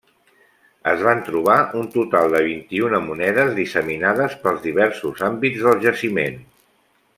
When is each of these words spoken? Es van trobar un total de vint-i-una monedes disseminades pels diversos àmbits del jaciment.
Es 0.91 1.01
van 1.07 1.19
trobar 1.27 1.57
un 1.81 1.89
total 1.97 2.33
de 2.37 2.41
vint-i-una 2.47 3.01
monedes 3.09 3.53
disseminades 3.59 4.39
pels 4.47 4.65
diversos 4.67 5.23
àmbits 5.31 5.69
del 5.69 5.85
jaciment. 5.89 6.45